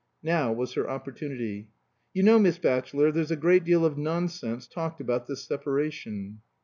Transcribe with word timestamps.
(Now 0.23 0.51
was 0.51 0.73
her 0.73 0.89
opportunity.) 0.89 1.67
"You 2.11 2.23
know, 2.23 2.39
Miss 2.39 2.57
Batchelor, 2.57 3.11
there's 3.11 3.29
a 3.29 3.35
great 3.35 3.63
deal 3.63 3.85
of 3.85 3.99
nonsense 3.99 4.65
talked 4.65 4.99
about 4.99 5.27
this 5.27 5.43
separation." 5.45 6.39